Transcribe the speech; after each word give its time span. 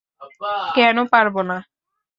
কেন 0.75 0.97
পারব 1.13 1.35
না? 1.49 1.57